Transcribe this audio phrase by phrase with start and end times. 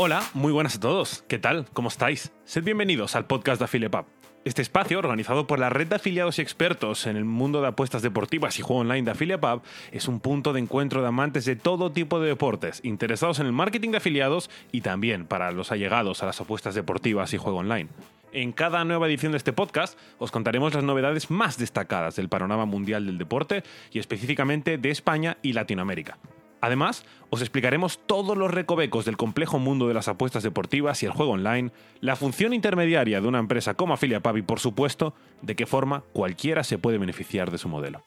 [0.00, 1.24] Hola, muy buenas a todos.
[1.26, 1.66] ¿Qué tal?
[1.72, 2.30] ¿Cómo estáis?
[2.44, 4.06] Sed bienvenidos al podcast de AffiliatePub.
[4.44, 8.00] Este espacio, organizado por la red de afiliados y expertos en el mundo de apuestas
[8.00, 9.60] deportivas y juego online de AffiliatePub,
[9.90, 13.52] es un punto de encuentro de amantes de todo tipo de deportes, interesados en el
[13.52, 17.88] marketing de afiliados y también para los allegados a las apuestas deportivas y juego online.
[18.30, 22.66] En cada nueva edición de este podcast os contaremos las novedades más destacadas del panorama
[22.66, 26.18] mundial del deporte y específicamente de España y Latinoamérica.
[26.60, 31.12] Además, os explicaremos todos los recovecos del complejo mundo de las apuestas deportivas y el
[31.12, 35.66] juego online, la función intermediaria de una empresa como AffiliatePub y, por supuesto, de qué
[35.66, 38.02] forma cualquiera se puede beneficiar de su modelo.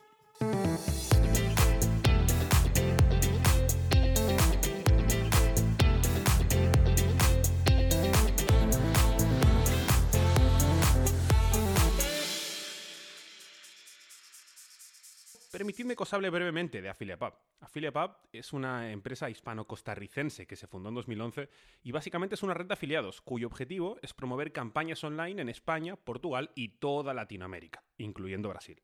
[15.62, 17.36] Permitidme que os hable brevemente de AffiliatePub.
[17.60, 21.50] AffiliatePub es una empresa hispano-costarricense que se fundó en 2011
[21.84, 25.98] y básicamente es una red de afiliados cuyo objetivo es promover campañas online en España,
[25.98, 28.82] Portugal y toda Latinoamérica, incluyendo Brasil.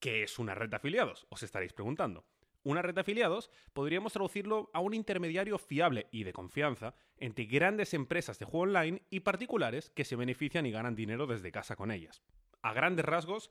[0.00, 1.26] ¿Qué es una red de afiliados?
[1.28, 2.24] Os estaréis preguntando.
[2.62, 7.92] Una red de afiliados podríamos traducirlo a un intermediario fiable y de confianza entre grandes
[7.92, 11.90] empresas de juego online y particulares que se benefician y ganan dinero desde casa con
[11.90, 12.22] ellas.
[12.62, 13.50] A grandes rasgos,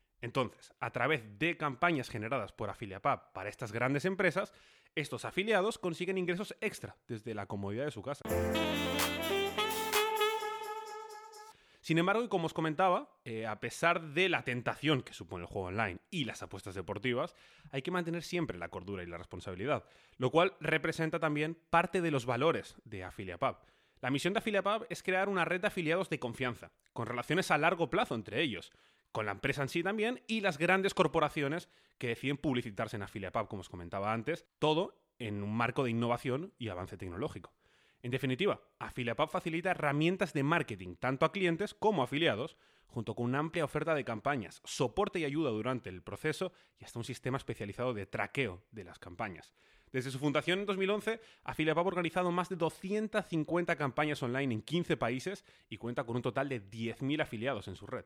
[0.21, 4.53] Entonces, a través de campañas generadas por AffiliatePub para estas grandes empresas,
[4.95, 8.23] estos afiliados consiguen ingresos extra desde la comodidad de su casa.
[11.81, 15.47] Sin embargo, y como os comentaba, eh, a pesar de la tentación que supone el
[15.47, 17.35] juego online y las apuestas deportivas,
[17.71, 19.83] hay que mantener siempre la cordura y la responsabilidad,
[20.17, 23.57] lo cual representa también parte de los valores de AffiliatePub.
[23.99, 27.57] La misión de AffiliatePub es crear una red de afiliados de confianza, con relaciones a
[27.57, 28.71] largo plazo entre ellos,
[29.11, 33.47] con la empresa en sí también y las grandes corporaciones que deciden publicitarse en AffiliatePub,
[33.47, 37.53] como os comentaba antes, todo en un marco de innovación y avance tecnológico.
[38.01, 42.57] En definitiva, AffiliatePub facilita herramientas de marketing tanto a clientes como a afiliados,
[42.87, 46.99] junto con una amplia oferta de campañas, soporte y ayuda durante el proceso y hasta
[46.99, 49.53] un sistema especializado de traqueo de las campañas.
[49.91, 54.97] Desde su fundación en 2011, AffiliatePub ha organizado más de 250 campañas online en 15
[54.97, 58.05] países y cuenta con un total de 10.000 afiliados en su red.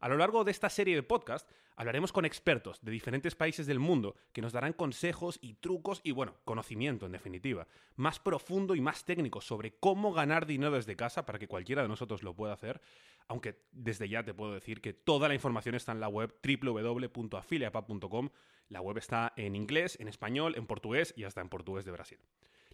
[0.00, 1.46] A lo largo de esta serie de podcast
[1.76, 6.12] hablaremos con expertos de diferentes países del mundo que nos darán consejos y trucos y,
[6.12, 11.26] bueno, conocimiento en definitiva, más profundo y más técnico sobre cómo ganar dinero desde casa
[11.26, 12.80] para que cualquiera de nosotros lo pueda hacer,
[13.28, 18.30] aunque desde ya te puedo decir que toda la información está en la web www.afiliapub.com.
[18.70, 22.18] La web está en inglés, en español, en portugués y hasta en portugués de Brasil.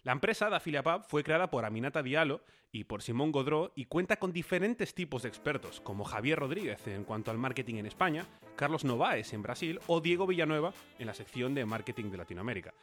[0.07, 2.39] La empresa de AffiliatePub fue creada por Aminata Diallo
[2.71, 7.03] y por Simón Godró y cuenta con diferentes tipos de expertos, como Javier Rodríguez en
[7.03, 8.25] cuanto al marketing en España,
[8.55, 12.73] Carlos Novaes en Brasil o Diego Villanueva en la sección de marketing de Latinoamérica.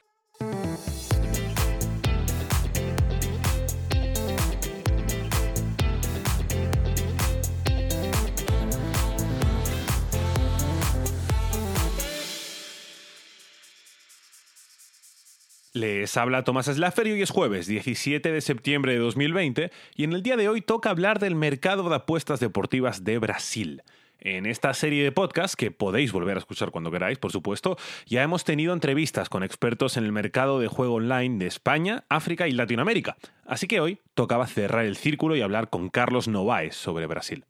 [15.74, 20.22] Les habla Tomás Slaffer y es jueves 17 de septiembre de 2020 y en el
[20.22, 23.82] día de hoy toca hablar del mercado de apuestas deportivas de Brasil.
[24.20, 27.76] En esta serie de podcasts, que podéis volver a escuchar cuando queráis, por supuesto,
[28.06, 32.46] ya hemos tenido entrevistas con expertos en el mercado de juego online de España, África
[32.46, 33.16] y Latinoamérica.
[33.44, 37.46] Así que hoy tocaba cerrar el círculo y hablar con Carlos Novaes sobre Brasil.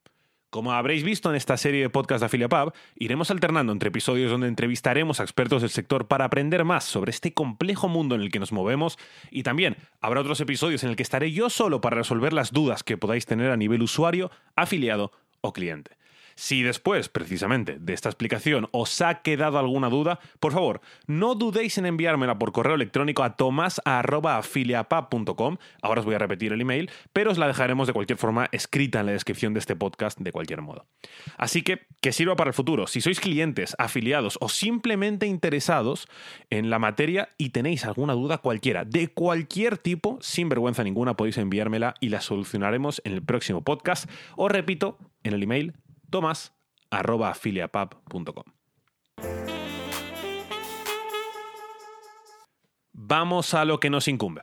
[0.54, 4.46] Como habréis visto en esta serie de podcast de AfiliaPub, iremos alternando entre episodios donde
[4.46, 8.38] entrevistaremos a expertos del sector para aprender más sobre este complejo mundo en el que
[8.38, 8.96] nos movemos
[9.32, 12.84] y también habrá otros episodios en el que estaré yo solo para resolver las dudas
[12.84, 15.10] que podáis tener a nivel usuario, afiliado
[15.40, 15.96] o cliente.
[16.36, 21.78] Si después, precisamente, de esta explicación os ha quedado alguna duda, por favor, no dudéis
[21.78, 25.56] en enviármela por correo electrónico a tomas.afiliapub.com.
[25.82, 29.00] Ahora os voy a repetir el email, pero os la dejaremos de cualquier forma escrita
[29.00, 30.86] en la descripción de este podcast de cualquier modo.
[31.36, 32.86] Así que, que sirva para el futuro.
[32.86, 36.08] Si sois clientes, afiliados o simplemente interesados
[36.50, 41.38] en la materia y tenéis alguna duda cualquiera, de cualquier tipo, sin vergüenza ninguna, podéis
[41.38, 44.10] enviármela y la solucionaremos en el próximo podcast.
[44.36, 45.74] Os repito, en el email
[46.14, 48.44] tomás.afiliapub.com.
[52.92, 54.42] Vamos a lo que nos incumbe.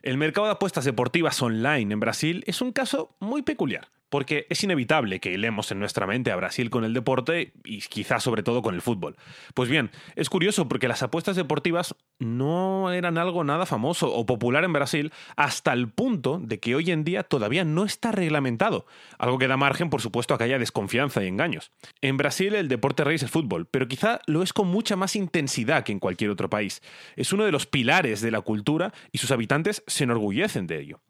[0.00, 4.62] El mercado de apuestas deportivas online en Brasil es un caso muy peculiar porque es
[4.62, 8.60] inevitable que hilemos en nuestra mente a Brasil con el deporte y quizás sobre todo
[8.60, 9.16] con el fútbol.
[9.54, 14.64] Pues bien, es curioso porque las apuestas deportivas no eran algo nada famoso o popular
[14.64, 18.84] en Brasil hasta el punto de que hoy en día todavía no está reglamentado,
[19.16, 21.72] algo que da margen por supuesto a que haya desconfianza y engaños.
[22.02, 25.16] En Brasil el deporte rey es el fútbol, pero quizá lo es con mucha más
[25.16, 26.82] intensidad que en cualquier otro país.
[27.16, 31.00] Es uno de los pilares de la cultura y sus habitantes se enorgullecen de ello.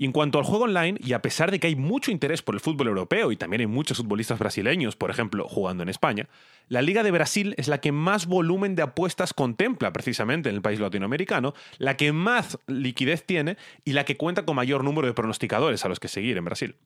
[0.00, 2.54] Y en cuanto al juego online, y a pesar de que hay mucho interés por
[2.54, 6.28] el fútbol europeo y también hay muchos futbolistas brasileños, por ejemplo, jugando en España,
[6.68, 10.62] la Liga de Brasil es la que más volumen de apuestas contempla precisamente en el
[10.62, 15.14] país latinoamericano, la que más liquidez tiene y la que cuenta con mayor número de
[15.14, 16.76] pronosticadores a los que seguir en Brasil.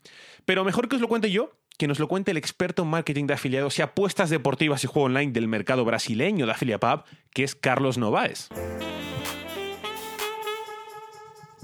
[0.47, 3.27] Pero mejor que os lo cuente yo, que nos lo cuente el experto en marketing
[3.27, 7.05] de afiliados y apuestas deportivas y juego online del mercado brasileño de AfiliaPub,
[7.35, 8.49] que es Carlos Novaes.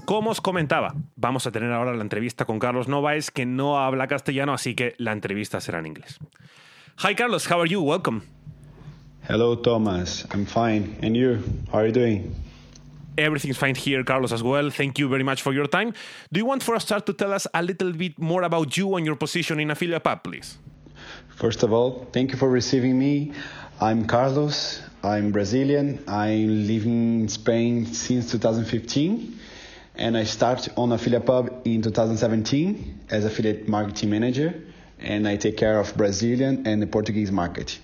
[0.09, 4.07] Como os comentaba, vamos a tener ahora la entrevista con Carlos Novaes, que no habla
[4.07, 6.17] castellano, así que la entrevista será en inglés.
[7.07, 7.45] Hi, Carlos.
[7.47, 7.79] How are you?
[7.83, 8.23] Welcome.
[9.29, 10.25] Hello, Thomas.
[10.33, 10.97] I'm fine.
[11.03, 11.43] And you?
[11.71, 12.33] How are you doing?
[13.17, 14.71] Everything's fine here, Carlos, as well.
[14.71, 15.93] Thank you very much for your time.
[16.33, 18.95] Do you want for us start to tell us a little bit more about you
[18.95, 20.57] and your position in Affiliate Pub, please?
[21.35, 23.31] First of all, thank you for receiving me.
[23.79, 24.81] I'm Carlos.
[25.03, 26.03] I'm Brazilian.
[26.07, 29.38] I'm living in Spain since 2015.
[29.99, 34.53] And I started on Affiliate Pub in 2017 as affiliate marketing manager,
[34.97, 37.79] and I take care of Brazilian and the Portuguese market.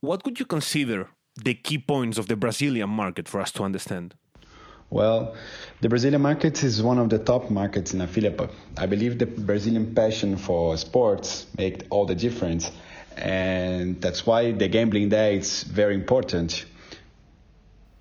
[0.00, 1.10] What would you consider
[1.44, 4.14] the key points of the Brazilian market for us to understand?
[4.88, 5.36] Well,
[5.82, 8.52] the Brazilian market is one of the top markets in affiliate pub.
[8.78, 12.70] I believe the Brazilian passion for sports make all the difference,
[13.18, 16.64] and that's why the gambling there is very important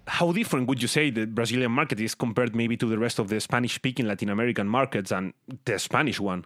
[0.07, 3.27] how different would you say the Brazilian market is compared maybe to the rest of
[3.27, 5.33] the Spanish speaking Latin American markets and
[5.65, 6.45] the Spanish one?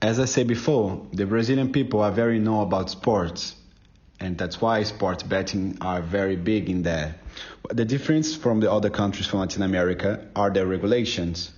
[0.00, 3.56] As I said before, the Brazilian people are very know about sports,
[4.20, 7.16] and that's why sports betting are very big in there.
[7.70, 11.52] The difference from the other countries from Latin America are the regulations.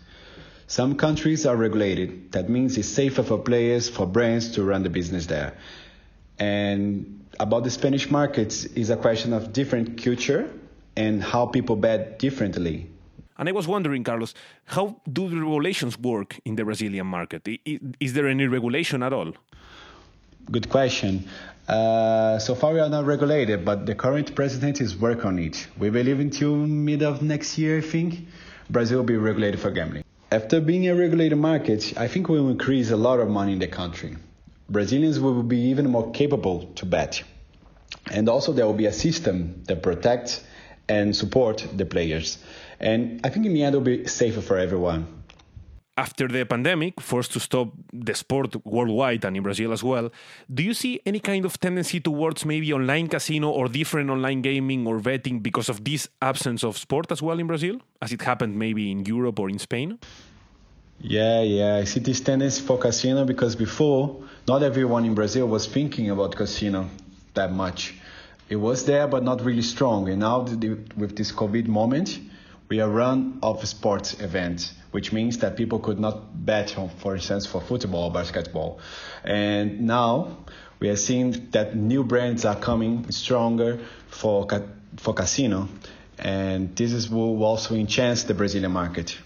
[0.66, 2.32] Some countries are regulated.
[2.32, 5.54] That means it's safer for players, for brands to run the business there.
[6.38, 10.50] And about the Spanish markets is a question of different culture
[10.98, 12.76] and how people bet differently.
[13.38, 14.34] And I was wondering, Carlos,
[14.64, 17.42] how do the regulations work in the Brazilian market?
[18.00, 19.30] Is there any regulation at all?
[20.50, 21.28] Good question.
[21.68, 25.68] Uh, so far, we are not regulated, but the current president is working on it.
[25.78, 28.26] We believe until mid of next year, I think,
[28.68, 30.02] Brazil will be regulated for gambling.
[30.32, 33.60] After being a regulated market, I think we will increase a lot of money in
[33.60, 34.16] the country.
[34.68, 37.22] Brazilians will be even more capable to bet.
[38.10, 40.42] And also, there will be a system that protects
[40.88, 42.38] and support the players.
[42.80, 45.06] And I think in the end, it'll be safer for everyone.
[45.96, 50.12] After the pandemic, forced to stop the sport worldwide and in Brazil as well,
[50.52, 54.86] do you see any kind of tendency towards maybe online casino or different online gaming
[54.86, 58.56] or betting because of this absence of sport as well in Brazil, as it happened
[58.56, 59.98] maybe in Europe or in Spain?
[61.00, 65.66] Yeah, yeah, I see this tendency for casino because before, not everyone in Brazil was
[65.66, 66.88] thinking about casino
[67.34, 67.94] that much
[68.48, 70.08] it was there, but not really strong.
[70.08, 72.18] And now with this COVID moment,
[72.68, 77.46] we are run of sports events, which means that people could not bet, for instance,
[77.46, 78.80] for football or basketball.
[79.24, 80.38] And now
[80.80, 84.46] we are seeing that new brands are coming stronger for
[84.96, 85.68] for casino,
[86.18, 89.18] and this is will also enhance the Brazilian market.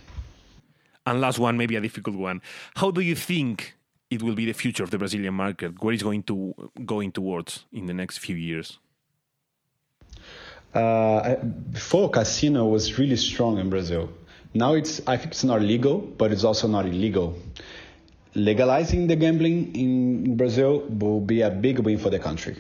[1.07, 2.43] And last one, maybe a difficult one.
[2.77, 3.75] How do you think
[4.11, 5.83] it will be the future of the Brazilian market?
[5.83, 8.79] Where is going to going towards in the next few years?
[10.75, 11.37] Uh,
[11.73, 14.09] before casino was really strong in Brazil.
[14.55, 17.35] Now it's I think it's not legal, but it's also not illegal.
[18.35, 22.57] Legalizing the gambling in Brazil will be a big win for the country.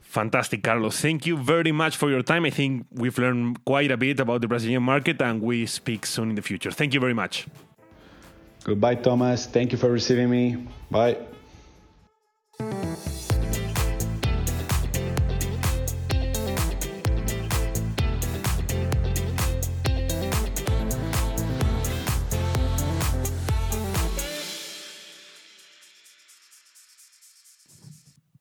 [0.00, 1.00] Fantastic, Carlos.
[1.00, 2.44] Thank you very much for your time.
[2.44, 6.30] I think we've learned quite a bit about the Brazilian market and we speak soon
[6.30, 6.70] in the future.
[6.70, 7.46] Thank you very much.
[8.64, 9.46] Goodbye, Thomas.
[9.46, 10.66] Thank you for receiving me.
[10.90, 11.16] Bye.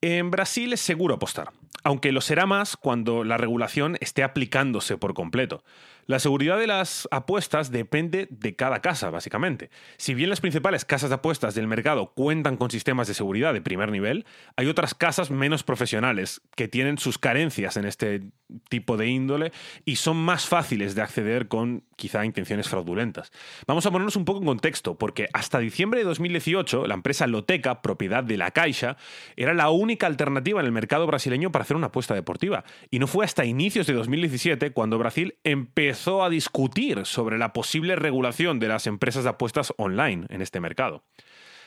[0.04, 1.52] En Brasil es seguro apostar.
[1.84, 5.64] Aunque lo será más cuando la regulación esté aplicándose por completo.
[6.08, 9.70] La seguridad de las apuestas depende de cada casa, básicamente.
[9.98, 13.62] Si bien las principales casas de apuestas del mercado cuentan con sistemas de seguridad de
[13.62, 18.24] primer nivel, hay otras casas menos profesionales que tienen sus carencias en este
[18.70, 19.52] tipo de índole
[19.86, 23.32] y son más fáciles de acceder con quizá intenciones fraudulentas.
[23.68, 27.82] Vamos a ponernos un poco en contexto, porque hasta diciembre de 2018 la empresa Loteca,
[27.82, 28.98] propiedad de la Caixa,
[29.36, 32.64] era la única alternativa en el mercado brasileño para una apuesta deportiva.
[32.90, 37.96] Y no fue hasta inicios de 2017 cuando Brasil empezó a discutir sobre la posible
[37.96, 41.04] regulación de las empresas de apuestas online en este mercado.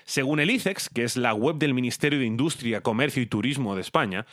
[0.05, 3.81] Según el ICEX, que es la web del Ministerio de Industria, Comercio y Turismo de
[3.81, 4.27] España,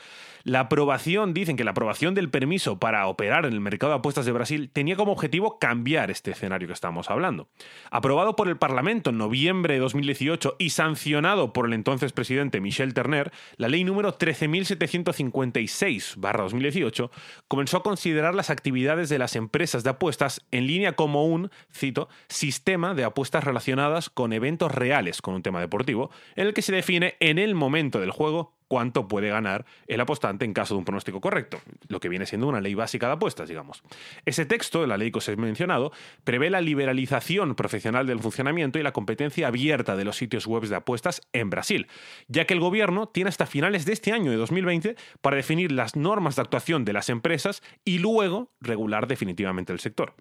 [0.44, 4.26] la aprobación, dicen que la aprobación del permiso para operar en el mercado de apuestas
[4.26, 7.48] de Brasil tenía como objetivo cambiar este escenario que estamos hablando.
[7.92, 12.94] Aprobado por el Parlamento en noviembre de 2018 y sancionado por el entonces presidente Michel
[12.94, 17.12] Terner, la ley número 13.756-2018
[17.48, 22.10] comenzó a considerar las actividades de las empresas de apuestas en línea como un, cito,
[22.30, 26.74] sistema de apuestas relacionadas con eventos reales con un tema deportivo, en el que se
[26.74, 30.86] define en el momento del juego cuánto puede ganar el apostante en caso de un
[30.86, 33.84] pronóstico correcto, lo que viene siendo una ley básica de apuestas, digamos.
[34.26, 35.92] Ese texto, la ley que os he mencionado,
[36.24, 40.78] prevé la liberalización profesional del funcionamiento y la competencia abierta de los sitios web de
[40.78, 41.88] apuestas en Brasil,
[42.30, 45.98] ya que el gobierno tiene hasta finales de este año de 2020 para definir las
[45.98, 50.16] normas de actuación de las empresas y luego regular definitivamente el sector.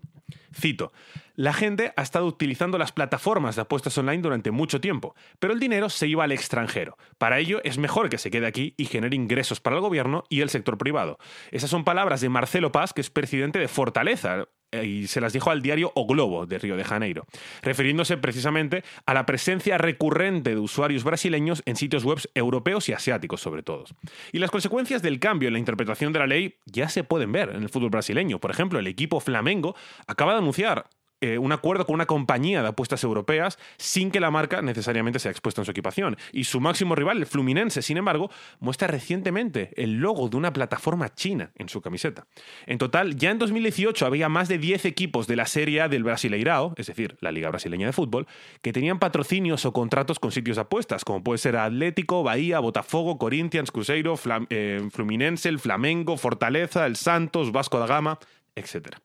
[0.55, 0.93] Cito,
[1.37, 5.61] la gente ha estado utilizando las plataformas de apuestas online durante mucho tiempo, pero el
[5.61, 6.99] dinero se iba al extranjero.
[7.19, 10.43] Para ello es mejor que se quede aquí y genere ingresos para el gobierno y
[10.43, 11.19] el sector privado.
[11.51, 15.51] Esas son palabras de Marcelo Paz, que es presidente de Fortaleza, y se las dijo
[15.51, 17.27] al diario O Globo de Río de Janeiro,
[17.63, 23.41] refiriéndose precisamente a la presencia recurrente de usuarios brasileños en sitios web europeos y asiáticos
[23.41, 23.85] sobre todo.
[24.33, 27.51] Y las consecuencias del cambio en la interpretación de la ley ya se pueden ver
[27.51, 28.39] en el fútbol brasileño.
[28.39, 29.75] Por ejemplo, el equipo Flamengo
[30.07, 30.87] acaba de anunciar
[31.21, 35.31] eh, un acuerdo con una compañía de apuestas europeas sin que la marca necesariamente sea
[35.31, 36.17] expuesta en su equipación.
[36.33, 41.13] Y su máximo rival, el Fluminense, sin embargo, muestra recientemente el logo de una plataforma
[41.15, 42.27] china en su camiseta.
[42.67, 46.05] En total, ya en 2018 había más de 10 equipos de la Serie A del
[46.05, 48.27] Brasileirao, es decir, la Liga Brasileña de Fútbol,
[48.63, 53.19] que tenían patrocinios o contratos con sitios de apuestas, como puede ser Atlético, Bahía, Botafogo,
[53.19, 54.15] Corinthians, Cruzeiro,
[54.49, 58.19] eh, Fluminense, el Flamengo, Fortaleza, el Santos, Vasco da Gama,
[58.55, 58.97] etc.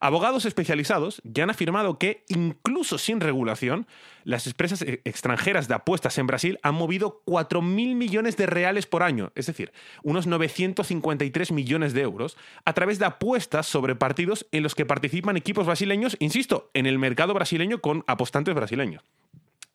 [0.00, 3.86] Abogados especializados ya han afirmado que, incluso sin regulación,
[4.24, 9.02] las empresas e-, extranjeras de apuestas en Brasil han movido 4.000 millones de reales por
[9.02, 14.62] año, es decir, unos 953 millones de euros, a través de apuestas sobre partidos en
[14.62, 19.02] los que participan equipos brasileños, insisto, en el mercado brasileño con apostantes brasileños.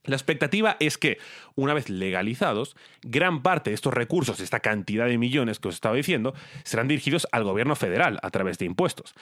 [0.05, 1.17] La expectativa es que,
[1.55, 5.95] una vez legalizados, gran parte de estos recursos, esta cantidad de millones que os estaba
[5.95, 6.33] diciendo,
[6.63, 9.13] serán dirigidos al gobierno federal a través de impuestos.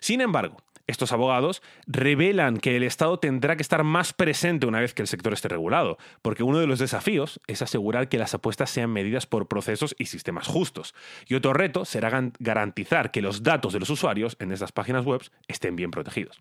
[0.00, 4.94] Sin embargo, estos abogados revelan que el Estado tendrá que estar más presente una vez
[4.94, 8.70] que el sector esté regulado, porque uno de los desafíos es asegurar que las apuestas
[8.70, 10.94] sean medidas por procesos y sistemas justos.
[11.26, 15.20] Y otro reto será garantizar que los datos de los usuarios en estas páginas web
[15.46, 16.40] estén bien protegidos.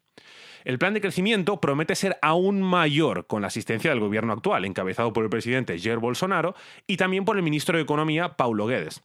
[0.63, 5.13] El plan de crecimiento promete ser aún mayor con la asistencia del gobierno actual, encabezado
[5.13, 9.03] por el presidente Jair Bolsonaro y también por el ministro de Economía, Paulo Guedes.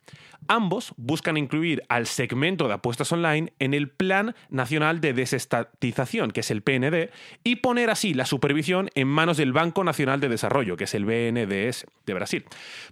[0.49, 6.41] Ambos buscan incluir al segmento de apuestas online en el Plan Nacional de Desestatización, que
[6.41, 7.11] es el PND,
[7.45, 11.05] y poner así la supervisión en manos del Banco Nacional de Desarrollo, que es el
[11.05, 12.45] BNDES de Brasil,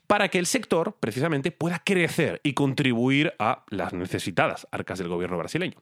[0.07, 5.39] para que el sector precisamente pueda crecer y contribuir a las necesitadas arcas del gobierno
[5.39, 5.77] brasileño.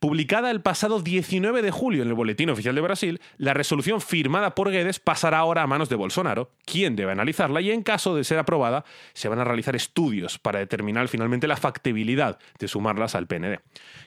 [0.00, 4.54] Publicada el pasado 19 de julio en el Boletín Oficial de Brasil, la resolución firmada
[4.54, 8.24] por Guedes pasará ahora a manos de Bolsonaro, quien debe analizarla y en caso de
[8.24, 13.26] ser aprobada se van a realizar estudios para determinar finalmente la factibilidad de sumarlas al
[13.26, 13.60] PND.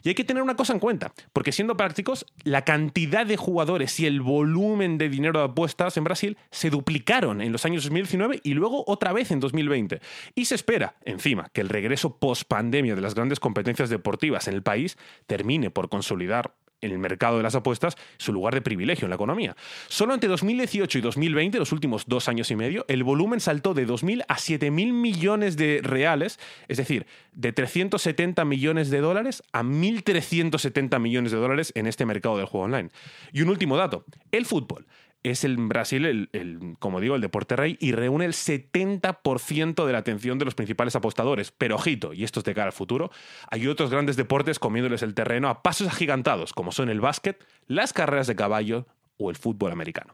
[0.03, 3.99] Y hay que tener una cosa en cuenta, porque siendo prácticos, la cantidad de jugadores
[3.99, 8.41] y el volumen de dinero de apuestas en Brasil se duplicaron en los años 2019
[8.43, 10.01] y luego otra vez en 2020.
[10.35, 14.53] Y se espera, encima, que el regreso post pandemia de las grandes competencias deportivas en
[14.55, 14.97] el país
[15.27, 19.15] termine por consolidar en el mercado de las apuestas su lugar de privilegio en la
[19.15, 19.55] economía.
[19.87, 23.87] Solo entre 2018 y 2020, los últimos dos años y medio, el volumen saltó de
[23.87, 30.99] 2.000 a 7.000 millones de reales, es decir, de 370 millones de dólares a 1.370
[30.99, 32.89] millones de dólares en este mercado del juego online.
[33.31, 34.85] Y un último dato, el fútbol
[35.23, 39.99] es en Brasil, el, como digo, el deporte rey y reúne el 70% de la
[39.99, 41.51] atención de los principales apostadores.
[41.51, 43.11] Pero ojito, y esto es de cara al futuro,
[43.49, 47.93] hay otros grandes deportes comiéndoles el terreno a pasos agigantados, como son el básquet, las
[47.93, 48.87] carreras de caballo
[49.17, 50.13] o el fútbol americano.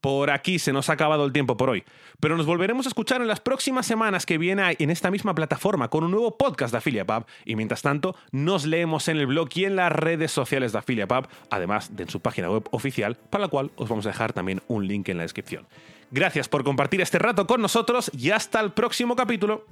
[0.00, 1.84] Por aquí se nos ha acabado el tiempo por hoy,
[2.20, 5.88] pero nos volveremos a escuchar en las próximas semanas que viene en esta misma plataforma
[5.88, 9.64] con un nuevo podcast de Affiliate y mientras tanto nos leemos en el blog y
[9.64, 13.48] en las redes sociales de Affiliate además de en su página web oficial, para la
[13.48, 15.66] cual os vamos a dejar también un link en la descripción.
[16.10, 19.64] Gracias por compartir este rato con nosotros y hasta el próximo capítulo.